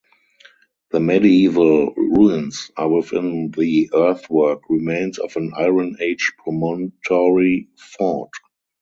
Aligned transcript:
The 0.89 0.99
medieval 0.99 1.93
ruins 1.93 2.71
are 2.75 2.89
within 2.89 3.51
the 3.51 3.91
earthwork 3.93 4.61
remains 4.67 5.19
of 5.19 5.35
an 5.35 5.51
Iron 5.55 5.95
Age 5.99 6.33
promontory 6.43 7.67
fort. 7.77 8.31